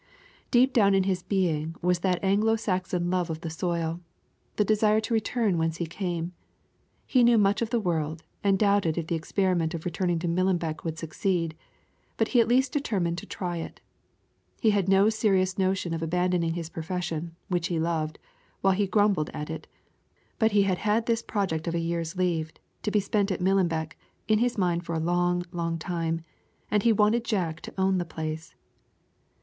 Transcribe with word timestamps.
Deep 0.49 0.73
down 0.73 0.95
in 0.95 1.03
his 1.03 1.21
being 1.21 1.75
was 1.79 1.99
that 1.99 2.23
Anglo 2.23 2.55
Saxon 2.55 3.11
love 3.11 3.29
of 3.29 3.41
the 3.41 3.51
soil 3.51 4.01
the 4.55 4.65
desire 4.65 4.99
to 4.99 5.13
return 5.13 5.59
whence 5.59 5.77
he 5.77 5.85
came. 5.85 6.33
He 7.05 7.23
knew 7.23 7.37
much 7.37 7.61
of 7.61 7.69
the 7.69 7.79
world, 7.79 8.23
and 8.43 8.57
doubted 8.57 8.97
if 8.97 9.05
the 9.05 9.13
experiment 9.15 9.75
of 9.75 9.85
returning 9.85 10.17
to 10.17 10.27
Millenbeck 10.27 10.83
would 10.83 10.97
succeed, 10.97 11.55
but 12.17 12.29
he 12.29 12.41
at 12.41 12.47
least 12.47 12.71
determined 12.71 13.19
to 13.19 13.27
try 13.27 13.57
it. 13.57 13.79
He 14.59 14.71
had 14.71 14.89
no 14.89 15.01
very 15.01 15.11
serious 15.11 15.59
notion 15.59 15.93
of 15.93 16.01
abandoning 16.01 16.55
his 16.55 16.71
profession, 16.71 17.35
which 17.47 17.67
he 17.67 17.77
loved, 17.77 18.17
while 18.61 18.73
he 18.73 18.87
grumbled 18.87 19.29
at 19.35 19.51
it, 19.51 19.67
but 20.39 20.51
he 20.51 20.63
had 20.63 20.79
had 20.79 21.05
this 21.05 21.21
project 21.21 21.67
of 21.67 21.75
a 21.75 21.79
year's 21.79 22.15
leave, 22.17 22.51
to 22.81 22.89
be 22.89 22.99
spent 22.99 23.29
at 23.29 23.39
Millenbeck, 23.39 23.95
in 24.27 24.39
his 24.39 24.57
mind 24.57 24.83
for 24.83 24.95
a 24.95 24.99
long, 24.99 25.43
long 25.51 25.77
time, 25.77 26.21
and 26.71 26.81
he 26.81 26.91
wanted 26.91 27.23
Jack 27.23 27.61
to 27.61 27.73
own 27.79 27.99
the 27.99 28.03
place. 28.03 28.55